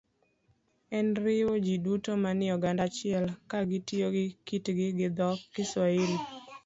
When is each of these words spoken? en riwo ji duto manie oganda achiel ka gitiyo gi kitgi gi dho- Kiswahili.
en 0.97 1.07
riwo 1.25 1.53
ji 1.65 1.75
duto 1.85 2.11
manie 2.23 2.51
oganda 2.57 2.83
achiel 2.89 3.25
ka 3.49 3.59
gitiyo 3.69 4.07
gi 4.15 4.25
kitgi 4.47 4.87
gi 4.97 5.07
dho- 5.17 5.29
Kiswahili. 5.53 6.17